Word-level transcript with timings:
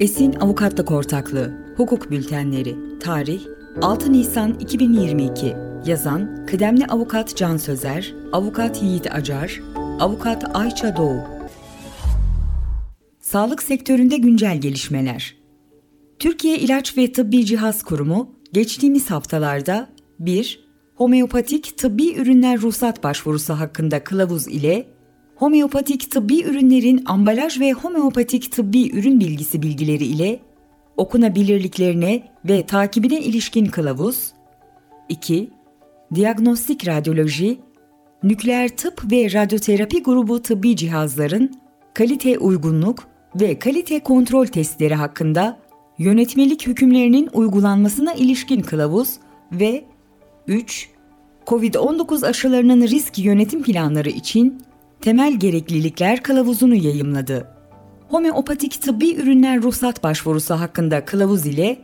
Esin 0.00 0.32
Avukatlık 0.32 0.90
Ortaklığı 0.90 1.52
Hukuk 1.76 2.10
Bültenleri 2.10 2.76
Tarih 3.00 3.40
6 3.82 4.12
Nisan 4.12 4.54
2022 4.60 5.56
Yazan 5.86 6.46
Kıdemli 6.46 6.86
Avukat 6.86 7.36
Can 7.36 7.56
Sözer 7.56 8.14
Avukat 8.32 8.82
Yiğit 8.82 9.14
Acar 9.14 9.60
Avukat 10.00 10.56
Ayça 10.56 10.96
Doğu 10.96 11.20
Sağlık 13.20 13.62
sektöründe 13.62 14.16
güncel 14.16 14.60
gelişmeler 14.60 15.36
Türkiye 16.18 16.58
İlaç 16.58 16.96
ve 16.98 17.12
Tıbbi 17.12 17.44
Cihaz 17.44 17.82
Kurumu 17.82 18.30
geçtiğimiz 18.52 19.10
haftalarda 19.10 19.88
1. 20.18 20.68
Homeopatik 20.94 21.78
tıbbi 21.78 22.14
ürünler 22.14 22.60
ruhsat 22.60 23.02
başvurusu 23.02 23.54
hakkında 23.54 24.04
kılavuz 24.04 24.48
ile 24.48 24.86
homeopatik 25.38 26.10
tıbbi 26.10 26.42
ürünlerin 26.42 27.02
ambalaj 27.06 27.60
ve 27.60 27.72
homeopatik 27.72 28.52
tıbbi 28.52 28.90
ürün 28.98 29.20
bilgisi 29.20 29.62
bilgileri 29.62 30.04
ile 30.04 30.40
okunabilirliklerine 30.96 32.22
ve 32.44 32.66
takibine 32.66 33.20
ilişkin 33.20 33.66
kılavuz. 33.66 34.32
2. 35.08 35.50
Diagnostik 36.14 36.88
radyoloji, 36.88 37.58
nükleer 38.22 38.68
tıp 38.68 39.12
ve 39.12 39.32
radyoterapi 39.32 40.02
grubu 40.02 40.42
tıbbi 40.42 40.76
cihazların 40.76 41.52
kalite 41.94 42.38
uygunluk 42.38 43.08
ve 43.40 43.58
kalite 43.58 44.00
kontrol 44.00 44.46
testleri 44.46 44.94
hakkında 44.94 45.58
yönetmelik 45.98 46.66
hükümlerinin 46.66 47.28
uygulanmasına 47.32 48.14
ilişkin 48.14 48.60
kılavuz 48.60 49.16
ve 49.52 49.84
3. 50.46 50.88
COVID-19 51.46 52.26
aşılarının 52.26 52.82
risk 52.82 53.18
yönetim 53.18 53.62
planları 53.62 54.08
için 54.08 54.67
temel 55.00 55.38
gereklilikler 55.38 56.22
kılavuzunu 56.22 56.74
yayımladı. 56.74 57.48
Homeopatik 58.08 58.82
tıbbi 58.82 59.14
ürünler 59.14 59.62
ruhsat 59.62 60.02
başvurusu 60.02 60.54
hakkında 60.54 61.04
kılavuz 61.04 61.46
ile 61.46 61.78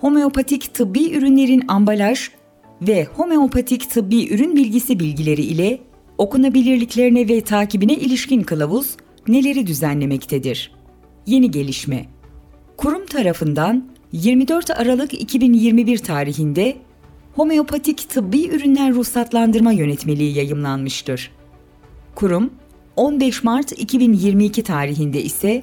homeopatik 0.00 0.74
tıbbi 0.74 1.12
ürünlerin 1.12 1.64
ambalaj 1.68 2.28
ve 2.82 3.04
homeopatik 3.04 3.90
tıbbi 3.90 4.34
ürün 4.34 4.56
bilgisi 4.56 5.00
bilgileri 5.00 5.42
ile 5.42 5.78
okunabilirliklerine 6.18 7.28
ve 7.28 7.40
takibine 7.40 7.94
ilişkin 7.94 8.42
kılavuz 8.42 8.96
neleri 9.28 9.66
düzenlemektedir? 9.66 10.72
Yeni 11.26 11.50
gelişme. 11.50 12.06
Kurum 12.76 13.06
tarafından 13.06 13.88
24 14.12 14.70
Aralık 14.70 15.14
2021 15.14 15.98
tarihinde 15.98 16.76
homeopatik 17.34 18.10
tıbbi 18.10 18.48
ürünler 18.48 18.94
ruhsatlandırma 18.94 19.72
yönetmeliği 19.72 20.36
yayımlanmıştır. 20.36 21.30
Kurum 22.14 22.50
15 22.96 23.44
Mart 23.44 23.72
2022 23.72 24.62
tarihinde 24.62 25.22
ise 25.22 25.62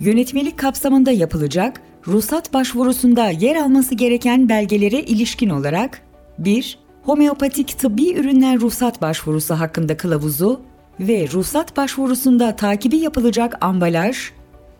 yönetmelik 0.00 0.58
kapsamında 0.58 1.10
yapılacak 1.10 1.82
ruhsat 2.06 2.52
başvurusunda 2.52 3.28
yer 3.28 3.56
alması 3.56 3.94
gereken 3.94 4.48
belgelere 4.48 5.00
ilişkin 5.00 5.48
olarak 5.48 6.02
1. 6.38 6.78
Homeopatik 7.02 7.78
tıbbi 7.78 8.12
ürünler 8.12 8.60
ruhsat 8.60 9.02
başvurusu 9.02 9.54
hakkında 9.54 9.96
kılavuzu 9.96 10.60
ve 11.00 11.28
ruhsat 11.32 11.76
başvurusunda 11.76 12.56
takibi 12.56 12.96
yapılacak 12.96 13.64
ambalaj 13.64 14.16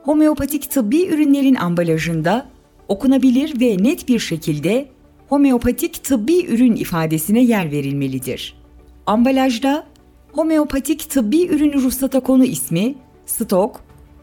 Homeopatik 0.04 0.72
tıbbi 0.72 1.06
ürünlerin 1.06 1.56
ambalajında 1.56 2.46
okunabilir 2.88 3.60
ve 3.62 3.84
net 3.84 4.08
bir 4.08 4.20
şekilde 4.20 4.86
homeopatik 5.30 6.04
tıbbi 6.04 6.46
ürün 6.46 6.76
ifadesine 6.76 7.44
yer 7.44 7.72
verilmelidir. 7.72 8.58
Ambalajda 9.06 9.84
homeopatik 10.32 11.10
tıbbi 11.10 11.48
ürün 11.48 11.74
ruhsata 11.74 12.20
konu 12.20 12.46
ismi, 12.46 12.96
stok, 13.26 13.82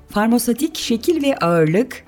farmasotik 0.08 0.76
şekil 0.76 1.22
ve 1.22 1.36
ağırlık, 1.36 2.04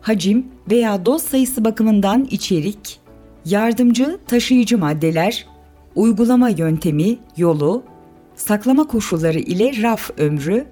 hacim 0.00 0.46
veya 0.70 1.06
doz 1.06 1.22
sayısı 1.22 1.64
bakımından 1.64 2.28
içerik, 2.30 3.01
yardımcı 3.44 4.18
taşıyıcı 4.26 4.78
maddeler, 4.78 5.46
uygulama 5.94 6.48
yöntemi, 6.48 7.18
yolu, 7.36 7.82
saklama 8.36 8.86
koşulları 8.86 9.38
ile 9.38 9.82
raf 9.82 10.10
ömrü, 10.18 10.66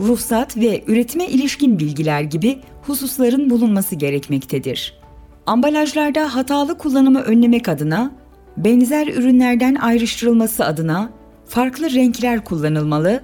ruhsat 0.00 0.56
ve 0.56 0.84
üretime 0.86 1.26
ilişkin 1.26 1.78
bilgiler 1.78 2.20
gibi 2.20 2.58
hususların 2.82 3.50
bulunması 3.50 3.94
gerekmektedir. 3.94 4.98
Ambalajlarda 5.46 6.34
hatalı 6.34 6.78
kullanımı 6.78 7.20
önlemek 7.20 7.68
adına, 7.68 8.10
benzer 8.56 9.06
ürünlerden 9.06 9.74
ayrıştırılması 9.74 10.64
adına 10.64 11.10
farklı 11.46 11.90
renkler 11.90 12.44
kullanılmalı 12.44 13.22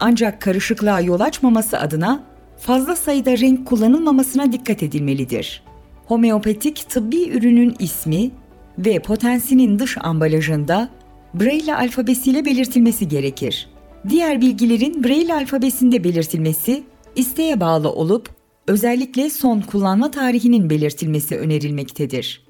ancak 0.00 0.40
karışıklığa 0.40 1.00
yol 1.00 1.20
açmaması 1.20 1.78
adına 1.78 2.22
fazla 2.58 2.96
sayıda 2.96 3.38
renk 3.38 3.66
kullanılmamasına 3.66 4.52
dikkat 4.52 4.82
edilmelidir 4.82 5.62
homeopatik 6.06 6.88
tıbbi 6.88 7.28
ürünün 7.28 7.74
ismi 7.78 8.30
ve 8.78 8.98
potensinin 8.98 9.78
dış 9.78 9.96
ambalajında 10.00 10.88
Braille 11.34 11.74
alfabesiyle 11.74 12.44
belirtilmesi 12.44 13.08
gerekir. 13.08 13.68
Diğer 14.08 14.40
bilgilerin 14.40 15.04
Braille 15.04 15.34
alfabesinde 15.34 16.04
belirtilmesi 16.04 16.82
isteğe 17.16 17.60
bağlı 17.60 17.92
olup 17.92 18.28
özellikle 18.66 19.30
son 19.30 19.60
kullanma 19.60 20.10
tarihinin 20.10 20.70
belirtilmesi 20.70 21.36
önerilmektedir. 21.36 22.46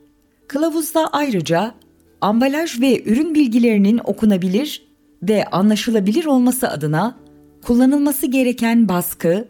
Kılavuzda 0.49 1.09
ayrıca 1.13 1.75
ambalaj 2.21 2.81
ve 2.81 3.03
ürün 3.05 3.35
bilgilerinin 3.35 4.01
okunabilir 4.05 4.83
ve 5.23 5.45
anlaşılabilir 5.45 6.25
olması 6.25 6.69
adına 6.69 7.19
kullanılması 7.63 8.27
gereken 8.27 8.89
baskı, 8.89 9.49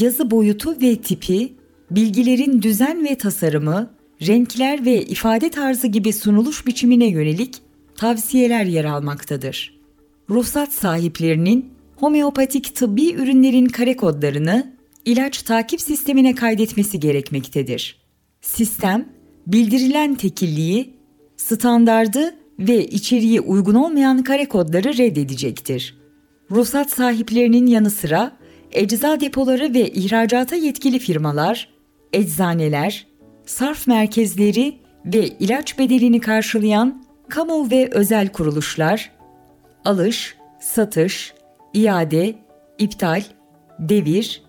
yazı 0.00 0.30
boyutu 0.30 0.80
ve 0.80 0.96
tipi 0.96 1.52
bilgilerin 1.96 2.62
düzen 2.62 3.04
ve 3.04 3.14
tasarımı, 3.14 3.90
renkler 4.26 4.84
ve 4.84 5.02
ifade 5.02 5.50
tarzı 5.50 5.86
gibi 5.86 6.12
sunuluş 6.12 6.66
biçimine 6.66 7.06
yönelik 7.06 7.56
tavsiyeler 7.96 8.64
yer 8.64 8.84
almaktadır. 8.84 9.80
Ruhsat 10.30 10.72
sahiplerinin 10.72 11.70
homeopatik 11.96 12.74
tıbbi 12.74 13.12
ürünlerin 13.12 13.66
kare 13.66 13.96
kodlarını 13.96 14.74
ilaç 15.04 15.42
takip 15.42 15.80
sistemine 15.80 16.34
kaydetmesi 16.34 17.00
gerekmektedir. 17.00 18.00
Sistem, 18.40 19.08
bildirilen 19.46 20.14
tekilliği, 20.14 20.94
standardı 21.36 22.34
ve 22.58 22.86
içeriği 22.86 23.40
uygun 23.40 23.74
olmayan 23.74 24.22
kare 24.22 24.48
kodları 24.48 24.98
reddedecektir. 24.98 25.98
Ruhsat 26.50 26.90
sahiplerinin 26.90 27.66
yanı 27.66 27.90
sıra 27.90 28.36
ecza 28.72 29.20
depoları 29.20 29.74
ve 29.74 29.88
ihracata 29.90 30.56
yetkili 30.56 30.98
firmalar, 30.98 31.73
eczaneler, 32.14 33.06
sarf 33.46 33.86
merkezleri 33.86 34.78
ve 35.04 35.26
ilaç 35.26 35.78
bedelini 35.78 36.20
karşılayan 36.20 37.04
kamu 37.28 37.70
ve 37.70 37.88
özel 37.92 38.28
kuruluşlar, 38.28 39.10
alış, 39.84 40.36
satış, 40.60 41.34
iade, 41.74 42.34
iptal, 42.78 43.22
devir, 43.78 44.42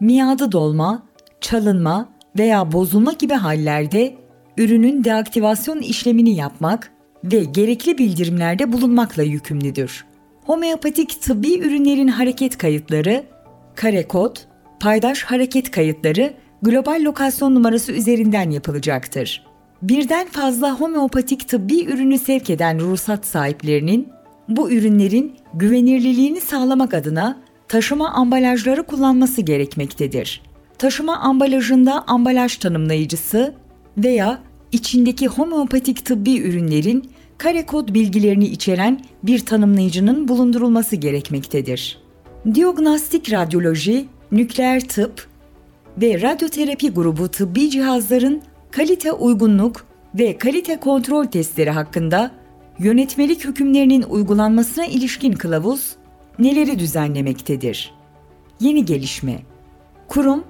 miadı 0.00 0.52
dolma, 0.52 1.02
çalınma 1.40 2.08
veya 2.38 2.72
bozulma 2.72 3.12
gibi 3.12 3.34
hallerde 3.34 4.14
ürünün 4.56 5.04
deaktivasyon 5.04 5.78
işlemini 5.78 6.34
yapmak 6.34 6.92
ve 7.24 7.44
gerekli 7.44 7.98
bildirimlerde 7.98 8.72
bulunmakla 8.72 9.22
yükümlüdür. 9.22 10.04
Homeopatik 10.44 11.22
tıbbi 11.22 11.58
ürünlerin 11.58 12.08
hareket 12.08 12.58
kayıtları, 12.58 13.24
kare 13.74 14.08
kod, 14.08 14.36
paydaş 14.80 15.22
hareket 15.22 15.70
kayıtları 15.70 16.34
global 16.62 17.00
lokasyon 17.04 17.54
numarası 17.54 17.92
üzerinden 17.92 18.50
yapılacaktır. 18.50 19.46
Birden 19.82 20.26
fazla 20.26 20.80
homeopatik 20.80 21.48
tıbbi 21.48 21.84
ürünü 21.84 22.18
sevk 22.18 22.50
eden 22.50 22.80
ruhsat 22.80 23.26
sahiplerinin 23.26 24.08
bu 24.48 24.70
ürünlerin 24.70 25.36
güvenirliliğini 25.54 26.40
sağlamak 26.40 26.94
adına 26.94 27.38
taşıma 27.68 28.10
ambalajları 28.10 28.82
kullanması 28.82 29.40
gerekmektedir. 29.40 30.42
Taşıma 30.78 31.16
ambalajında 31.16 32.04
ambalaj 32.06 32.56
tanımlayıcısı 32.56 33.54
veya 33.98 34.38
içindeki 34.72 35.26
homeopatik 35.26 36.04
tıbbi 36.04 36.38
ürünlerin 36.38 37.10
kare 37.38 37.66
kod 37.66 37.94
bilgilerini 37.94 38.46
içeren 38.46 39.00
bir 39.22 39.38
tanımlayıcının 39.38 40.28
bulundurulması 40.28 40.96
gerekmektedir. 40.96 41.98
Diagnostik 42.54 43.32
radyoloji, 43.32 44.06
nükleer 44.32 44.88
tıp 44.88 45.29
ve 46.00 46.22
radyoterapi 46.22 46.90
grubu 46.90 47.28
tıbbi 47.28 47.70
cihazların 47.70 48.42
kalite 48.70 49.12
uygunluk 49.12 49.86
ve 50.14 50.38
kalite 50.38 50.76
kontrol 50.80 51.24
testleri 51.24 51.70
hakkında 51.70 52.30
yönetmelik 52.78 53.44
hükümlerinin 53.44 54.02
uygulanmasına 54.02 54.86
ilişkin 54.86 55.32
kılavuz 55.32 55.96
neleri 56.38 56.78
düzenlemektedir? 56.78 57.94
Yeni 58.60 58.84
gelişme. 58.84 59.38
Kurum 60.08 60.44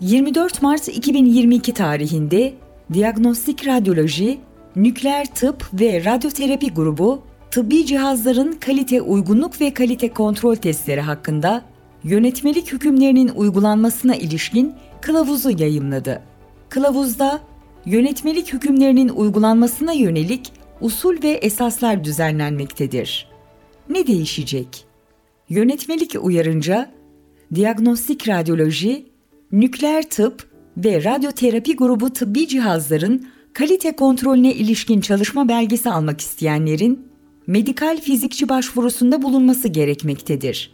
24 0.00 0.62
Mart 0.62 0.88
2022 0.88 1.74
tarihinde 1.74 2.54
Diagnostik 2.92 3.66
Radyoloji, 3.66 4.38
Nükleer 4.76 5.34
Tıp 5.34 5.68
ve 5.74 6.04
Radyoterapi 6.04 6.70
grubu 6.70 7.22
tıbbi 7.50 7.86
cihazların 7.86 8.52
kalite 8.52 9.02
uygunluk 9.02 9.60
ve 9.60 9.74
kalite 9.74 10.08
kontrol 10.08 10.54
testleri 10.54 11.00
hakkında 11.00 11.64
yönetmelik 12.04 12.72
hükümlerinin 12.72 13.28
uygulanmasına 13.28 14.14
ilişkin 14.14 14.74
kılavuzu 15.00 15.50
yayımladı. 15.50 16.22
Kılavuzda 16.68 17.40
yönetmelik 17.86 18.52
hükümlerinin 18.52 19.08
uygulanmasına 19.08 19.92
yönelik 19.92 20.52
usul 20.80 21.22
ve 21.22 21.30
esaslar 21.30 22.04
düzenlenmektedir. 22.04 23.28
Ne 23.88 24.06
değişecek? 24.06 24.84
Yönetmelik 25.48 26.16
uyarınca 26.20 26.90
diagnostik 27.54 28.28
radyoloji, 28.28 29.06
nükleer 29.52 30.10
tıp 30.10 30.50
ve 30.76 31.04
radyoterapi 31.04 31.76
grubu 31.76 32.12
tıbbi 32.12 32.48
cihazların 32.48 33.26
kalite 33.52 33.96
kontrolüne 33.96 34.54
ilişkin 34.54 35.00
çalışma 35.00 35.48
belgesi 35.48 35.90
almak 35.90 36.20
isteyenlerin 36.20 37.08
medikal 37.46 38.00
fizikçi 38.00 38.48
başvurusunda 38.48 39.22
bulunması 39.22 39.68
gerekmektedir. 39.68 40.72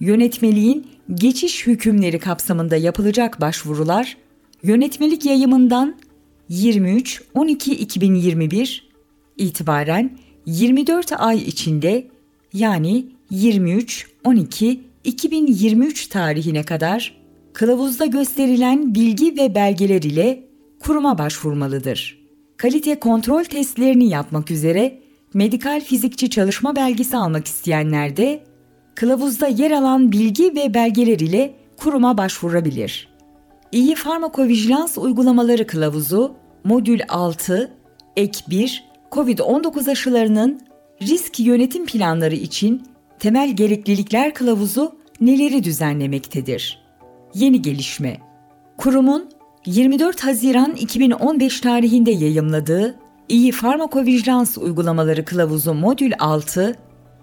Yönetmeliğin 0.00 0.86
geçiş 1.14 1.66
hükümleri 1.66 2.18
kapsamında 2.18 2.76
yapılacak 2.76 3.40
başvurular 3.40 4.16
yönetmelik 4.62 5.24
yayımından 5.24 5.96
23-12-2021 6.50 8.80
itibaren 9.36 10.18
24 10.46 11.12
ay 11.12 11.38
içinde 11.38 12.06
yani 12.52 13.06
23-12-2023 13.32 16.08
tarihine 16.08 16.62
kadar 16.62 17.14
kılavuzda 17.52 18.06
gösterilen 18.06 18.94
bilgi 18.94 19.36
ve 19.36 19.54
belgeler 19.54 20.02
ile 20.02 20.44
kuruma 20.80 21.18
başvurmalıdır. 21.18 22.24
Kalite 22.56 23.00
kontrol 23.00 23.44
testlerini 23.44 24.08
yapmak 24.08 24.50
üzere 24.50 24.98
medikal 25.34 25.80
fizikçi 25.80 26.30
çalışma 26.30 26.76
belgesi 26.76 27.16
almak 27.16 27.46
isteyenler 27.46 28.16
de 28.16 28.44
kılavuzda 28.94 29.46
yer 29.46 29.70
alan 29.70 30.12
bilgi 30.12 30.54
ve 30.54 30.74
belgeler 30.74 31.18
ile 31.20 31.54
kuruma 31.76 32.18
başvurabilir. 32.18 33.08
İyi 33.72 33.94
farmakovijilans 33.94 34.98
uygulamaları 34.98 35.66
kılavuzu 35.66 36.34
Modül 36.64 37.00
6 37.08 37.72
Ek 38.16 38.38
1 38.50 38.84
COVID-19 39.12 39.90
aşılarının 39.90 40.60
risk 41.02 41.40
yönetim 41.40 41.86
planları 41.86 42.34
için 42.34 42.82
temel 43.18 43.56
gereklilikler 43.56 44.34
kılavuzu 44.34 44.92
neleri 45.20 45.64
düzenlemektedir? 45.64 46.84
Yeni 47.34 47.62
gelişme. 47.62 48.18
Kurumun 48.78 49.30
24 49.66 50.24
Haziran 50.24 50.74
2015 50.74 51.60
tarihinde 51.60 52.10
yayımladığı 52.10 52.94
İyi 53.28 53.52
Farmakovijilans 53.52 54.58
Uygulamaları 54.58 55.24
Kılavuzu 55.24 55.74
Modül 55.74 56.12
6, 56.18 56.76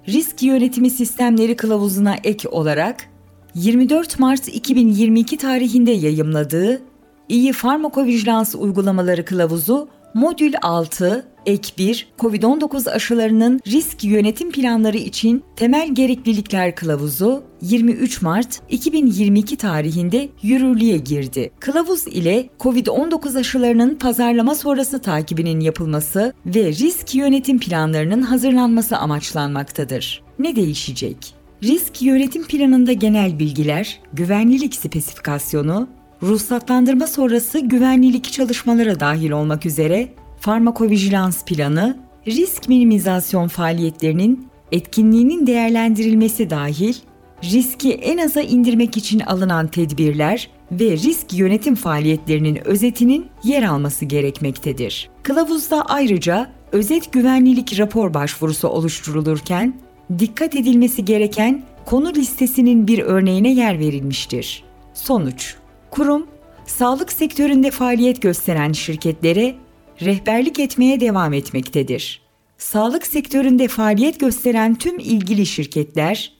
Risk 0.07 0.43
Yönetimi 0.43 0.89
Sistemleri 0.89 1.55
Kılavuzuna 1.55 2.15
ek 2.23 2.49
olarak 2.49 3.09
24 3.55 4.19
Mart 4.19 4.47
2022 4.47 5.37
tarihinde 5.37 5.91
yayımladığı 5.91 6.81
İyi 7.29 7.53
Farmakovijilans 7.53 8.55
Uygulamaları 8.55 9.25
Kılavuzu 9.25 9.87
Modül 10.13 10.53
6, 10.61 11.27
Ek 11.45 11.73
1, 11.77 12.07
COVID-19 12.19 12.89
aşılarının 12.89 13.59
risk 13.67 14.03
yönetim 14.03 14.51
planları 14.51 14.97
için 14.97 15.43
temel 15.55 15.95
gereklilikler 15.95 16.75
kılavuzu 16.75 17.43
23 17.61 18.21
Mart 18.21 18.61
2022 18.69 19.55
tarihinde 19.55 20.29
yürürlüğe 20.41 20.97
girdi. 20.97 21.51
Kılavuz 21.59 22.07
ile 22.07 22.49
COVID-19 22.59 23.39
aşılarının 23.39 23.95
pazarlama 23.95 24.55
sonrası 24.55 25.01
takibinin 25.01 25.59
yapılması 25.59 26.33
ve 26.45 26.65
risk 26.65 27.15
yönetim 27.15 27.59
planlarının 27.59 28.21
hazırlanması 28.21 28.97
amaçlanmaktadır. 28.97 30.23
Ne 30.39 30.55
değişecek? 30.55 31.17
Risk 31.63 32.01
yönetim 32.01 32.43
planında 32.43 32.93
genel 32.93 33.39
bilgiler, 33.39 33.99
güvenlilik 34.13 34.75
spesifikasyonu, 34.75 35.87
ruhsatlandırma 36.23 37.07
sonrası 37.07 37.59
güvenlilik 37.59 38.31
çalışmalara 38.31 38.99
dahil 38.99 39.31
olmak 39.31 39.65
üzere 39.65 40.09
farmakovijilans 40.41 41.45
planı, 41.45 41.97
risk 42.27 42.69
minimizasyon 42.69 43.47
faaliyetlerinin 43.47 44.47
etkinliğinin 44.71 45.47
değerlendirilmesi 45.47 46.49
dahil 46.49 46.95
riski 47.43 47.93
en 47.93 48.17
aza 48.17 48.41
indirmek 48.41 48.97
için 48.97 49.19
alınan 49.19 49.67
tedbirler 49.67 50.49
ve 50.71 50.91
risk 50.91 51.33
yönetim 51.33 51.75
faaliyetlerinin 51.75 52.67
özetinin 52.67 53.27
yer 53.43 53.63
alması 53.63 54.05
gerekmektedir. 54.05 55.09
Kılavuzda 55.23 55.85
ayrıca 55.85 56.51
özet 56.71 57.13
güvenlilik 57.13 57.79
rapor 57.79 58.13
başvurusu 58.13 58.67
oluşturulurken 58.67 59.73
dikkat 60.19 60.55
edilmesi 60.55 61.05
gereken 61.05 61.63
konu 61.85 62.13
listesinin 62.13 62.87
bir 62.87 62.99
örneğine 62.99 63.53
yer 63.53 63.79
verilmiştir. 63.79 64.63
Sonuç 64.93 65.55
Kurum, 65.91 66.27
sağlık 66.65 67.11
sektöründe 67.11 67.71
faaliyet 67.71 68.21
gösteren 68.21 68.71
şirketlere 68.71 69.55
rehberlik 70.01 70.59
etmeye 70.59 70.99
devam 70.99 71.33
etmektedir. 71.33 72.21
Sağlık 72.57 73.07
sektöründe 73.07 73.67
faaliyet 73.67 74.19
gösteren 74.19 74.75
tüm 74.75 74.99
ilgili 74.99 75.45
şirketler, 75.45 76.33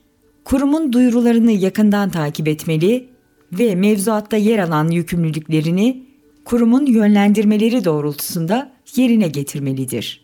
kurumun 0.43 0.93
duyurularını 0.93 1.51
yakından 1.51 2.09
takip 2.09 2.47
etmeli 2.47 3.09
ve 3.51 3.75
mevzuatta 3.75 4.37
yer 4.37 4.59
alan 4.59 4.89
yükümlülüklerini 4.89 6.03
kurumun 6.45 6.85
yönlendirmeleri 6.85 7.85
doğrultusunda 7.85 8.71
yerine 8.95 9.27
getirmelidir. 9.27 10.20